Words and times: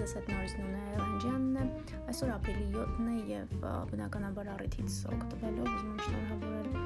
ձեզ 0.00 0.12
հետ 0.16 0.30
նորից 0.32 0.54
Նունե 0.60 0.82
Էլանջյանն 0.96 1.56
է։ 1.56 1.66
Այսօր 2.12 2.32
ապրիլի 2.36 2.66
7-ն 2.76 3.08
է 3.12 3.18
եւ 3.32 3.54
բնականաբար 3.92 4.50
առիթից 4.56 4.98
օգտվելով 5.16 5.70
ուզում 5.72 5.92
եմ 5.92 6.02
շնորհավորել 6.06 6.76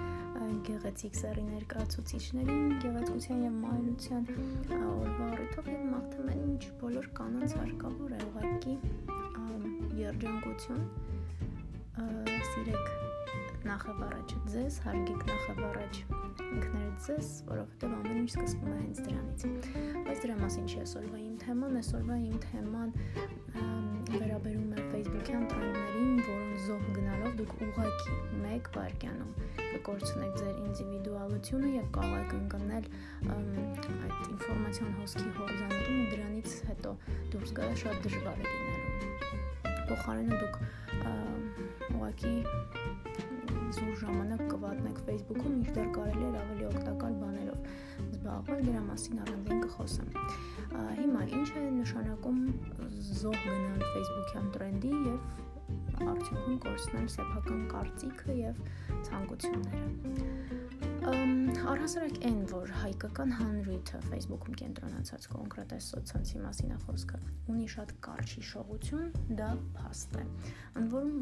գեղեցիկ 0.66 1.16
սերի 1.20 1.42
ներկայացուցիչներին, 1.46 2.72
գեղեցկության 2.82 3.42
եւ 3.44 3.54
մայրության 3.64 4.26
օրվա 4.76 5.28
առիթով 5.34 5.70
եւ 5.70 5.84
մաղթում 5.90 6.30
եմ 6.34 6.42
ինչ 6.50 6.62
բոլոր 6.80 7.08
կանանց 7.20 7.54
հարկավոր 7.60 8.14
է 8.16 8.20
ուղղակի 8.28 8.74
երջանկություն 10.00 10.84
սիրեք 12.50 13.64
նախավ 13.70 14.02
առաջ 14.10 14.34
ձեզ, 14.54 14.80
հարգեք 14.86 15.24
նախավ 15.30 15.62
առաջ 15.70 16.19
ինքներդ 16.50 16.90
որովհետև 17.50 17.92
ամեն 17.96 18.18
ինչ 18.20 18.30
սկսվում 18.30 18.70
է 18.70 18.78
հենց 18.80 18.98
դրանից։ 19.06 19.44
Բայց 20.06 20.22
դրա 20.24 20.34
մասին 20.40 20.66
չի 20.70 20.78
այսօրվա 20.84 21.20
իմ 21.20 21.36
թեման, 21.44 21.76
այսօրվա 21.80 22.16
իմ 22.26 22.38
թեման 22.44 22.90
վերաբերում 24.10 24.72
է 24.74 24.84
Facebook-յան 24.90 25.44
տրենդերին, 25.50 26.20
որոնց 26.26 26.64
զոհ 26.66 26.84
գնալով 26.96 27.36
դուք 27.40 27.52
ուղակի 27.66 28.16
1 28.50 28.70
վայրկյանում 28.74 29.32
կկորցնեք 29.70 30.32
ձեր 30.40 30.56
ինդիվիդուալությունը 30.66 31.70
եւ 31.76 31.86
կարող 31.96 32.16
եք 32.20 32.32
ընկնել 32.40 32.88
այդ 33.30 34.28
ինֆորմացիոն 34.34 34.92
հոսքի 35.00 35.30
հորձանուտում 35.38 36.00
ու 36.00 36.08
դրանից 36.10 36.56
հետո 36.70 36.94
դուրս 37.34 37.54
գալը 37.60 37.76
շատ 37.84 38.02
դժվար 38.06 38.40
է 38.40 38.50
լինելու։ 38.50 39.80
Փոխարենը 39.90 40.40
դուք 40.42 40.58
ուղակի 42.00 42.34
զուր 43.76 43.94
ժամանակ 44.00 44.40
կվատնեք 44.50 44.98
Facebook-ում, 45.06 45.54
ինչտեղ 45.60 45.90
կարելի 45.96 46.24
է 46.26 46.30
ավելի 46.40 46.64
օգտակար 46.70 47.12
բաներով 47.20 47.58
զբաղվել, 48.06 48.64
դրա 48.68 48.82
մասին 48.88 49.20
առանձին 49.24 49.62
կխոսեմ։ 49.66 50.08
Հիմա 51.00 51.22
ինչ 51.40 51.48
է 51.50 51.62
նշանակում 51.76 52.40
զոհ 53.20 53.38
գնալ 53.44 53.86
Facebook-յան 53.94 54.50
տրենդի 54.56 54.92
եւ 55.10 55.18
արդյունքում 56.10 56.58
կորցնել 56.64 57.06
սեփական 57.14 57.62
կարծիքը 57.70 58.36
եւ 58.40 58.60
ցանկությունները 59.10 60.60
առհասարակ 61.70 62.16
այն, 62.28 62.40
որ 62.50 62.70
հայկական 62.80 63.32
հանրույթը 63.38 63.98
Facebook-ում 64.06 64.56
կենտրոնացած 64.60 65.26
կոնկրետ 65.32 65.74
այս 65.76 65.86
սոցցանցի 65.92 66.40
մասին 66.44 66.74
է 66.74 66.78
խոսքը, 66.84 67.20
ունի 67.52 67.66
շատ 67.74 67.94
կարճ 68.06 68.34
հիշողություն, 68.38 69.06
դա 69.40 69.50
փաստ 69.76 70.18
է։ 70.20 70.24
Ընդ 70.80 70.94
որում 70.96 71.16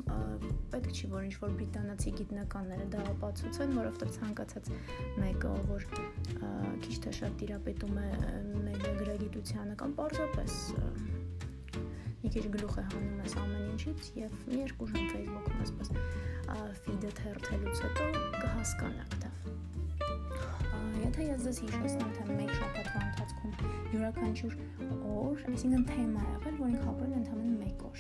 պետք 0.79 0.99
չի, 0.99 1.09
որ 1.13 1.27
ինչ-որ 1.29 1.55
բրիտանացի 1.59 2.13
գիտնականները 2.19 2.87
դա 2.95 3.03
ապացուցեն, 3.13 3.75
որովհետև 3.79 4.13
ցանկացած 4.17 4.71
մեկը, 5.23 5.53
որ 5.69 5.87
քիչ 6.85 6.97
թե 7.05 7.15
շատ 7.19 7.37
տիրապետում 7.43 8.01
է 8.03 8.09
մեդիագրագիտությանը 8.69 9.79
կամ 9.83 9.97
պարզապես 9.99 10.59
մի 12.19 12.33
քիչ 12.35 12.45
գլուխ 12.59 12.79
է 12.79 12.87
հանում 12.89 13.23
ես 13.25 13.37
ամեն 13.45 13.67
ինչից 13.75 14.11
եւ 14.19 14.39
մի 14.49 14.63
երկու 14.65 14.91
ժամ 14.93 15.11
Facebook-ում 15.15 15.63
ասես 15.67 15.93
ֆիդը 16.87 17.15
թերթելուց 17.23 17.83
հետո 17.87 18.11
կհասկանաք 18.39 19.19
դա 19.23 19.33
Եթե 20.99 21.25
ես 21.29 21.45
ձեզ 21.47 21.59
հիշեցնեմ, 21.63 22.11
թե 22.17 22.25
մեկ 22.39 22.51
շաբաթվա 22.59 23.01
ընթացքում 23.07 23.53
յուրաքանչյուր 23.95 24.55
օր, 25.15 25.45
այսինքն 25.53 25.85
թեմա 25.89 26.25
եղել, 26.29 26.57
որ 26.59 26.69
ինքը 26.75 26.89
ապրել 26.93 27.15
ընդհանրապես 27.19 27.55
մեկ 27.63 27.79
օր։ 27.89 27.99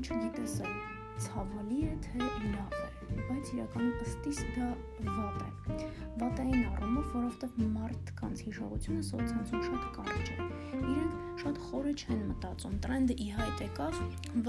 Այդ 0.00 0.08
իրականում 0.08 0.28
չգիտես 0.32 0.52
ցավալի 1.24 1.78
է 1.84 1.96
թե 2.04 2.18
լավ 2.52 2.76
է 2.76 2.99
բայց 3.18 3.50
իրականում 3.54 4.04
ըստիս 4.04 4.40
դա 4.56 4.68
վատ 5.10 5.40
է։ 5.46 5.78
Վատ 6.20 6.40
է 6.40 6.44
այն 6.44 6.62
առումով, 6.70 7.10
որովհետև 7.16 7.60
մարդկանց 7.74 8.44
հիշողությունը 8.46 9.02
սոցցանցում 9.10 9.66
շատ 9.68 9.84
կարճ 9.96 10.30
է։ 10.30 10.48
Իրենք 10.80 11.20
շատ 11.40 11.60
խորը 11.70 11.92
չեն 12.00 12.22
մտածում։ 12.30 12.78
Տրենդը 12.84 13.16
ի 13.20 13.28
հայտ 13.36 13.62
եկավ, 13.66 14.00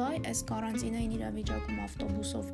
վայ, 0.02 0.16
այս 0.32 0.42
կարանտինային 0.52 1.16
իրավիճակում 1.18 1.84
ավտոբուսով 1.88 2.52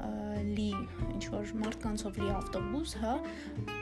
լի 0.00 0.68
ինչ 1.14 1.24
որ 1.32 1.50
մարդկանցով 1.60 2.18
լի 2.20 2.28
ավտոբուս, 2.36 2.94
հա, 3.02 3.14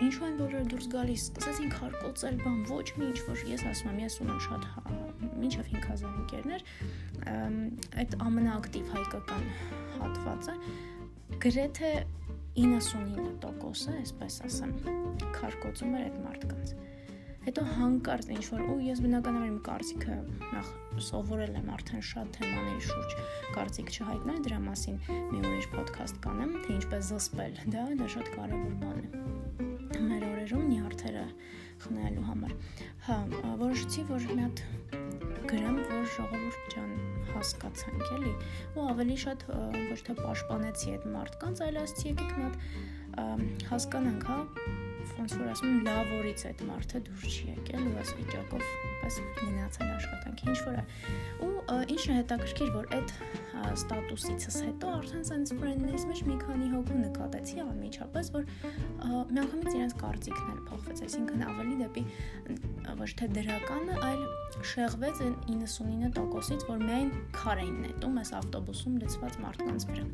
ինչու 0.06 0.26
են 0.28 0.38
բոլորը 0.40 0.62
դուրս 0.72 0.88
գալիս, 0.94 1.26
սկսեցին 1.28 1.72
քարկոծել 1.74 2.38
բան, 2.42 2.58
ոչ 2.72 2.86
մի 2.98 3.08
ինչ 3.08 3.18
որ 3.28 3.44
ես 3.52 3.64
ասում 3.70 3.90
եմ, 3.92 4.00
ես 4.02 4.18
ունեմ 4.24 4.40
շատ 4.48 4.68
մինչև 5.38 5.70
5000 5.76 6.20
ընկերներ, 6.24 6.66
այդ 8.02 8.16
ամենաակտիվ 8.28 8.94
հայկական 8.96 9.50
հատվածը 9.98 10.56
գրեթե 11.42 11.92
99%-ը, 12.58 13.96
այսպես 14.02 14.38
ասեմ, 14.48 14.72
քարկոծում 15.36 15.96
էր 15.98 16.06
այդ 16.08 16.16
մարդկանց։ 16.24 16.72
Հետո 17.48 17.64
հանկարծ 17.78 18.30
ինչ 18.34 18.44
որ 18.52 18.62
ու 18.68 18.78
ես 18.84 18.98
բնականաբար 19.04 19.48
իմ 19.48 19.58
կարծիքը 19.68 20.16
նախ 20.40 20.72
սովորել 21.06 21.54
եմ 21.60 21.70
արդեն 21.76 22.02
շատ 22.08 22.32
թեմաների 22.34 22.82
շուրջ 22.88 23.14
կարծիք 23.54 23.92
չհայտնել 23.94 24.42
դրա 24.48 24.58
մասին 24.64 24.98
մի 25.08 25.40
ուրիշ 25.40 25.68
ոդքասթ 25.76 26.20
կանեմ 26.26 26.52
թե 26.66 26.76
ինչպես 26.78 27.12
զսպել 27.12 27.56
դա 27.72 27.84
դա 28.02 28.08
շատ 28.16 28.30
կարևոր 28.34 28.74
բան 28.82 28.98
է 28.98 30.02
մեր 30.08 30.26
օրերում 30.28 30.66
նյարդերը 30.74 31.24
խնայելու 31.84 32.26
համար 32.28 32.54
հա 33.08 33.18
որոշեցի 33.62 34.04
որ 34.08 34.26
մի 34.28 34.42
հատ 34.44 34.62
գրեմ 35.48 35.78
որ 35.88 36.08
ժողովուրդ 36.16 36.72
ջան 36.74 36.90
հասկացանք, 37.32 38.04
էլի։ 38.18 38.32
Ու 38.74 38.84
ավելի 38.92 39.16
շատ 39.22 39.44
ոչ 39.92 39.98
թե 40.08 40.16
պաշտպանեցի 40.18 40.92
այդ 40.96 41.06
մարդկանց, 41.14 41.62
այլ 41.68 41.80
ասացի 41.82 42.08
եկեք 42.12 42.34
մի 42.38 42.46
հատ 42.48 43.66
հասկանանք, 43.70 44.28
հա, 44.28 44.38
ոնց 45.18 45.36
որ 45.38 45.50
ասում 45.54 45.72
եմ, 45.72 45.80
լավ 45.88 46.14
օրից 46.18 46.44
այդ 46.52 46.64
մարդը 46.68 47.02
դուրս 47.08 47.28
չի 47.38 47.48
եկել 47.54 47.86
ու 47.88 47.96
այս 48.02 48.14
վիճակով 48.18 48.66
պես 49.02 49.18
գնացել 49.38 49.90
աշխատանքի 49.98 50.48
ինչ 50.52 50.58
որ 50.68 50.78
է։ 50.78 50.84
Ու 51.48 51.52
ինչն 51.94 52.12
է 52.12 52.16
հետաքրքիր, 52.18 52.70
որ 52.74 52.88
այդ 52.98 53.12
ստատուսիցս 53.68 54.58
հետո 54.68 54.90
արդեն 54.98 55.24
sense 55.28 55.54
friend-ներից 55.58 56.04
մեջ 56.08 56.22
մի 56.28 56.36
քանի 56.42 56.68
հոգու 56.72 56.98
նկատեցի 57.02 57.62
անմիջապես, 57.64 58.30
որ 58.36 58.46
միանգամից 59.34 59.78
իրենց 59.78 59.96
կարծիքն 60.02 60.52
էլ 60.54 60.60
փոխվեց, 60.68 61.02
այսինքն 61.08 61.46
ավելի 61.48 61.76
դեպի 61.82 62.04
ոչ 63.02 63.10
թե 63.18 63.30
դրականը, 63.38 63.98
այլ 64.08 64.22
շեղվեց 64.72 65.22
այն 65.26 65.34
99%-ից, 65.48 66.66
որ 66.68 66.84
միայն 66.88 67.10
քար 67.36 67.62
էին 67.64 67.80
նետում 67.84 68.20
այս 68.22 68.32
ավտոբուսում 68.38 69.00
լցված 69.04 69.40
մարդկանց 69.44 69.88
վրա։ 69.92 70.06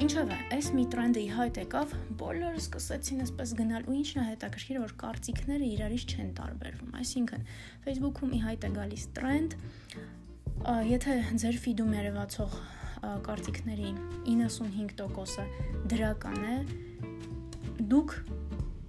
Ինչով 0.00 0.30
է, 0.32 0.36
այս 0.56 0.68
մի 0.72 0.82
տրենդը 0.94 1.20
ի 1.20 1.26
հայտ 1.36 1.58
եկավ, 1.60 1.90
բոլորը 2.20 2.60
սկսեցին 2.62 3.18
այսպես 3.26 3.50
գնալ 3.58 3.88
ու 3.90 3.96
ինչն 3.98 4.20
է 4.22 4.24
հետաքրքիր, 4.30 4.78
որ 4.80 4.94
կարծիքները 5.02 5.66
իրարից 5.74 6.14
չեն 6.14 6.30
տարբերվում։ 6.38 6.94
Այսինքն, 7.00 7.44
Facebook-ում 7.90 8.34
ի 8.36 8.38
հայտ 8.44 8.64
է 8.64 8.68
գալիս 8.70 9.04
տրենդ, 9.18 9.54
եթե 10.86 11.14
ձեր 11.42 11.56
ֆիդում 11.64 11.94
երևացող 11.96 12.52
կարծիքների 13.26 13.88
95%-ը 14.28 15.46
դրական 15.90 16.38
է, 16.46 16.58
դուք 17.90 18.14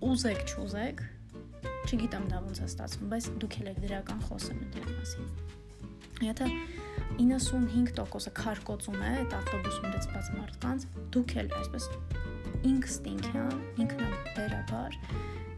ուզեք 0.06 0.54
չուզեք, 0.54 1.02
չգիտեմ 1.90 2.30
դա 2.30 2.44
ոնց 2.46 2.62
է 2.62 2.68
ստացվում, 2.70 3.10
բայց 3.16 3.30
դուք 3.42 3.58
եք 3.62 3.82
դրական 3.88 4.22
խոսում 4.28 4.62
դրա 4.76 4.94
մասին։ 4.94 5.34
Եթե 6.30 6.52
95%-ը 7.20 8.34
քարկոծում 8.42 9.02
է 9.02 9.12
այդ 9.22 9.36
ավտոբուսում 9.42 9.92
լցված 9.96 10.32
մարդկանց, 10.38 10.88
դուք 11.16 11.36
էլ 11.42 11.54
այսպես 11.62 11.88
ինստինկտյան, 12.72 13.62
ինքնաբերաբար 13.84 14.98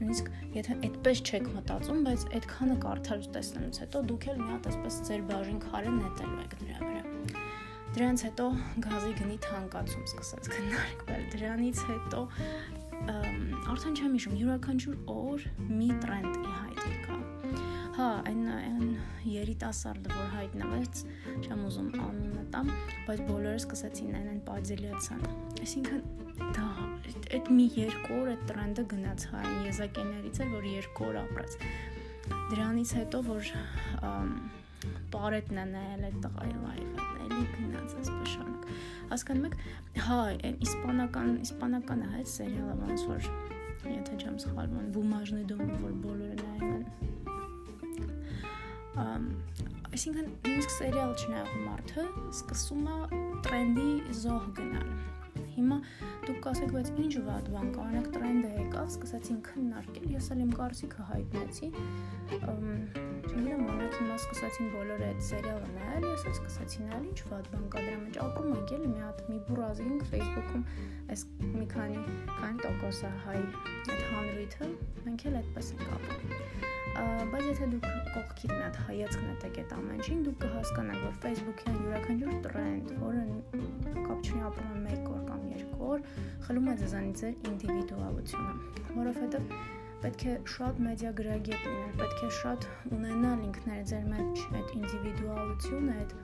նույնիսկ 0.04 0.30
եթե 0.58 0.76
այդպես 0.88 1.22
չեք 1.24 1.50
մտածում, 1.54 2.00
բայց 2.08 2.24
այդքանը 2.38 2.78
կարդալուց 2.84 3.28
տեսնելուց 3.36 3.80
հետո 3.84 4.02
դուք 4.10 4.28
էլ 4.34 4.40
մի 4.42 4.50
հատ 4.54 4.70
այսպես 4.72 4.98
ձեր 5.08 5.26
բաժին 5.30 5.60
քարը 5.64 5.94
նետելու 5.98 6.42
եք 6.44 6.56
դրա 6.64 6.80
վրա։ 6.84 7.04
Դրանից 7.94 8.24
հետո 8.26 8.46
գազի 8.84 9.14
գնի 9.20 9.38
թանկացում 9.48 10.06
սկսեց 10.10 10.50
քննարկվել։ 10.54 11.26
Դրանից 11.34 11.84
հետո 11.92 12.22
արդեն 13.74 13.98
չեմ 14.00 14.18
հիշում, 14.18 14.38
յուրաքանչյուր 14.42 14.98
օր 15.14 15.48
մի 15.70 15.90
տրենդ 16.04 16.40
ի 16.40 16.54
հայտ 16.58 16.84
եկա։ 16.94 17.43
Հա, 17.94 18.10
այն 18.26 18.44
այն 18.50 18.88
երիտասարդը, 19.30 20.14
որ 20.18 20.30
հայտնվեց, 20.34 21.04
չեմ 21.44 21.64
ուզում 21.70 21.92
անունը 22.08 22.46
տամ, 22.56 22.74
բայց 23.06 23.24
բոլորը 23.30 23.60
սկսեցին 23.62 24.20
այն 24.22 24.44
պազելիացան։ 24.50 25.26
Այսինքն 25.62 26.22
դա 26.54 26.66
այդ 27.38 27.50
մի 27.54 27.66
երկու 27.78 28.16
օր 28.20 28.30
այդ 28.34 28.42
տրենդը 28.50 28.84
գնաց 28.94 29.26
հա 29.32 29.42
եզակիներից 29.68 30.40
էլ 30.44 30.52
որ 30.54 30.66
երկու 30.70 31.06
օր 31.08 31.18
ապրած 31.22 31.56
դրանից 32.54 32.94
հետո 32.98 33.22
որ 33.28 33.52
բարետն 35.14 35.62
է 35.62 35.66
նայել 35.74 36.06
այդ 36.10 36.18
տղայի 36.26 36.56
լայվը 36.64 37.08
էլի 37.26 37.46
գնաց 37.54 37.96
այսպես 38.02 38.34
շանակ 38.34 38.68
հասկանում 39.14 39.48
եք 39.50 39.58
հա 40.08 40.20
իսպանական 40.68 41.32
իսպանական 41.48 42.04
է 42.04 42.12
այդ 42.20 42.32
սերիալը 42.34 42.78
ոնց 42.84 43.08
որ 43.14 43.32
եթե 43.94 44.20
չեմ 44.24 44.38
սխալվում 44.46 44.92
բումաժնի 44.98 45.44
դոմ 45.54 45.74
որ 45.86 45.98
բոլորը 46.08 46.38
նայում 46.44 46.74
են 46.74 47.03
այսինքն 48.94 50.30
նույնիսկ 50.30 50.76
սերիալ 50.78 51.16
չնայող 51.18 51.58
մարդը 51.64 52.06
սկսում 52.30 52.88
է 52.94 53.24
տրենդի 53.48 53.90
զոհ 54.22 54.48
գնալ 54.60 54.94
Հիմա 55.54 55.78
դուք 56.26 56.38
կասեք, 56.44 56.72
բայց 56.74 56.88
ինչ 57.04 57.12
վատ 57.28 57.50
բան 57.54 57.68
կա, 57.74 57.84
օրինակ 57.84 58.08
տրենդը 58.16 58.50
եկավ, 58.54 58.88
սկսեցին 58.94 59.40
քննարկել, 59.48 60.08
ես 60.14 60.30
էլ 60.34 60.42
իմ 60.44 60.54
կարծիքը 60.60 61.06
հայտնեցի։ 61.10 61.70
Չգիտեմ, 62.34 63.64
օրինակ 63.74 63.98
հիմա 64.00 64.18
սկսեցին 64.24 64.72
բոլորը 64.74 65.08
այդ 65.12 65.24
սերիալը 65.30 65.70
նայել, 65.78 66.10
ես 66.10 66.26
էլ 66.26 66.36
սկսեցի 66.40 66.84
նայել, 66.88 67.08
ինչ 67.14 67.20
վատ 67.30 67.50
բան 67.54 67.66
կա 67.74 67.86
դրա 67.86 68.02
մեջ։ 68.04 68.20
Ապրում 68.26 68.54
ենք 68.58 68.76
էլի 68.80 68.92
մի 68.94 69.02
հատ 69.06 69.24
մի 69.30 69.40
բուրազինք 69.50 70.06
Facebook-ում, 70.14 70.68
այս 71.14 71.26
մի 71.54 71.66
քանի 71.78 72.06
քանի 72.34 72.68
տոկոս 72.68 73.04
է 73.04 73.16
հայ 73.26 73.40
այդ 73.40 74.06
հանրույթը, 74.14 74.72
մենք 75.08 75.28
էլ 75.30 75.42
այդպես 75.44 75.76
ենք 75.78 75.92
ապրում 75.98 76.73
բայց 76.94 77.46
եթե 77.50 77.68
դուք 77.74 77.86
կողքիդ 78.14 78.52
մի 78.54 78.60
հատ 78.64 78.80
հայացք 78.88 79.22
նետեք 79.28 79.60
այդ 79.64 79.72
ամեն 79.78 79.96
ինչին, 79.98 80.20
դուք 80.28 80.38
կհասկանաք, 80.44 81.00
որ 81.04 81.16
Facebook-յան 81.24 81.80
յուրաքանչյուր 81.84 82.36
տրենդ, 82.46 82.92
որը 83.04 83.24
կապ 84.08 84.28
չունի 84.28 84.44
ապրում 84.50 84.84
1 84.94 85.08
օր 85.14 85.24
կամ 85.30 85.48
2 85.54 85.80
օր, 85.90 86.04
խլում 86.48 86.68
է 86.70 86.76
ձեզանից 86.84 87.24
ձեր 87.24 87.48
ինդիվիդուալությունը, 87.54 88.54
որովհետև 89.00 89.56
պետք 90.04 90.24
է 90.28 90.32
շատ 90.54 90.80
մեդիա 90.84 91.12
գրագետ 91.18 91.66
լինել, 91.66 91.92
պետք 92.00 92.24
է 92.24 92.30
շատ 92.38 92.66
ունենալ 92.98 93.44
ինքներ 93.48 93.84
ձեր 93.92 94.08
մեջ 94.14 94.42
այդ 94.60 94.74
ինդիվիդուալությունը, 94.78 95.94
այդ 96.04 96.16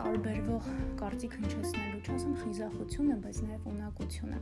տարբերվող 0.00 0.68
կարծիք 1.00 1.34
հնչեցնելու, 1.40 2.02
չասեմ 2.06 2.36
խիզախությունը, 2.42 3.16
բայց 3.26 3.40
նաև 3.46 3.66
ունակությունը, 3.72 4.38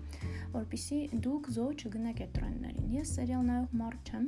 որpիսի 0.58 0.98
դուք 1.24 1.48
զո 1.56 1.68
չգնաք 1.80 2.20
այդ 2.26 2.34
տրենդներին։ 2.36 2.92
Ես 2.98 3.14
սերիալ 3.16 3.48
նայող 3.48 3.78
մարդ 3.80 4.12
չեմ, 4.12 4.26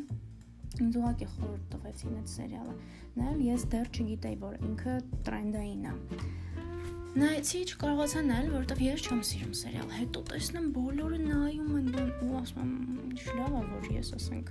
ինձ 0.85 0.99
ուղղակի 1.01 1.29
խորհուրդ 1.37 1.67
տվեցին 1.73 2.17
այդ 2.21 2.33
սերիալը։ 2.33 2.75
Նայել 3.17 3.41
ես 3.47 3.65
դեռ 3.73 3.89
չգիտեի, 3.97 4.37
որ 4.43 4.59
ինքը 4.67 4.97
տրենդային 5.27 5.87
է։ 5.87 5.95
Նայեցի, 7.17 7.61
չկարողացա 7.73 8.23
նայել, 8.27 8.49
որովհետև 8.53 8.81
ես 8.85 9.05
չեմ 9.07 9.21
սիրում 9.25 9.53
սերիալ։ 9.57 9.93
Հետո 9.97 10.23
տեսնեմ 10.31 10.67
բոլորը 10.77 11.21
նայում 11.23 11.71
են 11.79 11.87
ու 12.27 12.33
ասում 12.43 12.67
եմ, 12.67 12.99
ինչ 13.07 13.23
լավ 13.39 13.55
է, 13.57 13.63
որ 13.73 13.87
ես 13.97 14.11
ասենք 14.19 14.51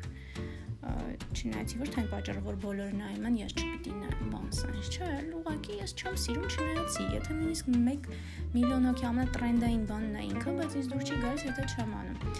չնայեցի 0.86 1.80
ոչ 1.81 1.88
թե 1.94 2.01
այն 2.01 2.10
պատճառը, 2.12 2.42
որ 2.45 2.57
բոլորը 2.66 2.98
նայում 3.00 3.24
են, 3.30 3.38
ես 3.42 3.56
չպիտի 3.56 3.94
նայեմ 4.01 4.33
բան 4.33 4.51
sense, 4.57 4.92
չէ, 4.94 5.07
ուղղակի 5.39 5.77
ես 5.81 5.95
չեմ 5.98 6.19
սիրում 6.25 6.45
չնայեցի։ 6.56 7.07
Եթե 7.16 7.38
նույնիսկ 7.39 7.72
1 7.74 8.10
միլիոն 8.56 8.88
հոգի 8.89 9.07
ամենատրենդային 9.10 9.83
բանն 9.89 10.16
է 10.22 10.27
ինքը, 10.30 10.56
բայց 10.62 10.77
ինձ 10.81 10.94
դուր 10.94 11.06
չի 11.10 11.19
գալիս, 11.25 11.50
եթե 11.50 11.68
չեմ 11.74 11.98
անում։ 12.04 12.39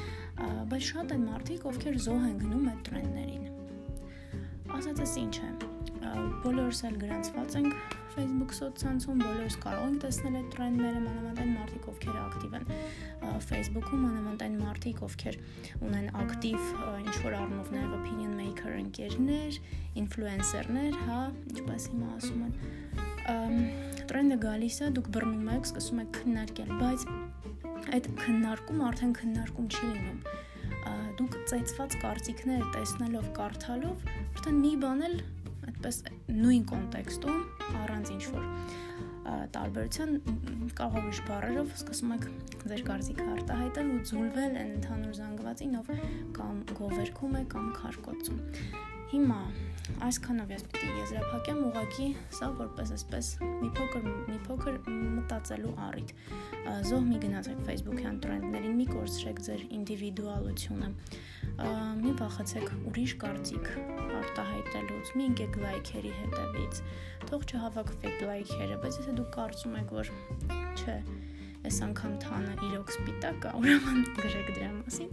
Բայց 0.74 0.88
շատ 0.94 1.18
են 1.18 1.28
մարդիկ, 1.32 1.68
ովքեր 1.74 2.00
զոհ 2.06 2.30
են 2.30 2.40
գնում 2.46 2.72
այդ 2.76 2.88
տրենդներին 2.90 3.55
ասածս 4.76 5.18
ինչ 5.26 5.36
է 5.42 5.56
բոլորս 6.46 6.80
էլ 6.88 6.96
գրանցված 7.02 7.56
ենք 7.60 7.94
Facebook 8.16 8.52
սոցցանցում, 8.56 9.22
բոլորս 9.26 9.56
կարող 9.64 9.86
ենք 9.86 9.98
տեսնել 10.04 10.36
այդ 10.40 10.50
տրենդները, 10.56 11.00
մանավանդ 11.06 11.50
մարդիկ, 11.56 11.88
ովքեր 11.92 12.20
ակտիվ 12.22 12.54
են 12.60 12.68
Facebook-ում, 13.46 14.04
մանավանդ 14.06 14.58
մարդիկ, 14.62 15.02
ովքեր 15.08 15.40
ունեն 15.90 16.08
ակտիվ 16.22 16.70
ինչ 17.02 17.16
որ 17.26 17.38
առումով 17.40 17.74
նաև 17.76 17.96
opinion 17.98 18.38
maker 18.40 18.78
ընկերներ, 18.84 19.60
influencer-ներ, 20.06 20.98
հա, 21.10 21.20
ինչպես 21.56 21.90
հիմա 21.92 22.14
ասում 22.16 22.46
են 22.46 23.70
տրենդը 24.06 24.40
գալիս 24.46 24.82
է, 24.86 24.92
դուք 24.96 25.12
բռնում 25.18 25.54
եք, 25.56 25.70
սկսում 25.72 26.02
եք 26.06 26.12
քննարկել, 26.20 26.74
բայց 26.82 27.08
այդ 27.96 28.12
քննարկում 28.22 28.84
արդեն 28.86 29.16
քննարկում 29.20 29.72
չի 29.76 29.88
լինում 29.96 30.20
դուք 31.20 31.38
ծեծված 31.52 31.98
կարծիքներ 32.02 32.66
տեսնելով, 32.76 33.30
կարդալով, 33.40 34.06
արդեն 34.36 34.60
մի 34.66 34.74
բան 34.86 35.06
էլ 35.10 35.16
այդպես 35.66 36.02
նույն 36.36 36.66
կոնտեքստում 36.72 37.40
առանց 37.84 38.12
ինչ 38.16 38.24
որ 38.36 38.50
տարբերության 39.56 40.12
կարող 40.78 40.98
ուրիշ 41.02 41.22
բառերով 41.30 41.72
սկսում 41.76 42.12
եք 42.16 42.26
ձեր 42.70 42.84
կարծիքը 42.90 43.28
արտահայտել 43.36 43.94
ու 43.96 44.02
ձուլվել 44.10 44.60
այն 44.62 44.74
ընդհանուր 44.76 45.16
զանգվածին, 45.20 45.78
ով 45.82 45.90
կամ 46.38 46.60
գովերքում 46.82 47.40
է 47.40 47.44
կամ 47.56 47.72
քարկոծում։ 47.80 48.95
Հիմա 49.16 49.44
այսքանով 50.04 50.50
ես 50.52 50.64
պիտի 50.72 50.88
եզրափակեմ 51.00 51.60
ուղակի 51.70 52.08
սա 52.36 52.48
որպես 52.58 52.90
այսպես 52.96 53.28
մի 53.62 53.70
փոքր 53.78 54.08
մի 54.10 54.40
փոքր 54.48 54.80
մտածելու 54.90 55.72
առիթ. 55.86 56.12
Զոհ 56.90 57.06
մի 57.06 57.20
գնացեք 57.24 57.62
Facebook-յան 57.70 58.18
տրենդներին 58.26 58.76
մի 58.82 58.88
կորցրեք 58.90 59.40
ձեր 59.46 59.64
ինդիվիդուալությունը 59.78 60.90
մի 62.02 62.12
վախեցեք 62.20 62.68
ուրիշ 62.92 63.14
կարծիք 63.24 63.72
արտահայտելուց 64.20 65.14
մի 65.16 65.30
ընկեք 65.32 65.60
լայքերի 65.64 66.12
հետևից 66.20 66.84
թող 67.30 67.48
չհավաքվեք 67.54 68.26
լայքերը 68.32 68.82
բայց 68.84 69.00
եթե 69.00 69.16
դուք 69.22 69.32
կարծում 69.40 69.80
եք 69.86 69.96
որ 69.96 70.12
չէ 70.76 70.98
այս 71.66 71.78
անգամ 71.86 72.14
թանը 72.24 72.54
իրոք 72.68 72.92
սպիտակ 72.96 73.46
է, 73.46 73.52
ուրեմն 73.60 74.00
գրեք 74.20 74.50
դրա 74.56 74.70
մասին։ 74.76 75.10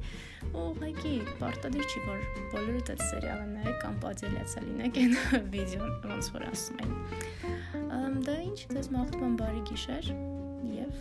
Ու 0.52 0.62
ուղղակի 0.62 1.12
պարտադիր 1.40 1.86
չի, 1.88 2.02
որ 2.08 2.20
բոլորը 2.52 2.82
դա 2.88 2.96
սերիալը 3.02 3.46
նայեք 3.52 3.78
կամ 3.82 3.96
պատելացա 4.04 4.64
լինեք 4.66 5.00
այն 5.02 5.16
վիդեոն, 5.54 5.92
ոնց 6.12 6.30
որ 6.36 6.46
ասում 6.50 6.78
են։ 6.82 6.92
Դա 8.28 8.36
ինչ 8.42 8.58
ձեզ 8.72 8.88
մաղթում 8.96 9.26
եմ 9.28 9.34
բարի 9.42 9.62
գիշեր 9.72 10.06
եւ 10.72 10.92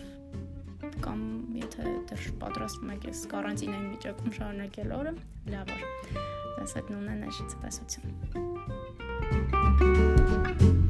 կամ 1.02 1.20
եթե 1.62 1.94
դեռ 2.10 2.28
պատրաստվում 2.42 2.92
եք 2.96 3.08
այս 3.12 3.22
կարանտինային 3.32 3.88
վիճակում 3.92 4.36
շարունակել 4.38 4.94
օրը, 4.98 5.14
լավ 5.54 5.72
օր։ 5.76 5.82
Դասատնունն 6.58 7.10
է 7.12 7.16
նշից 7.22 7.58
տեսություն։ 7.64 8.12
Thank 9.82 10.62
you 10.62 10.81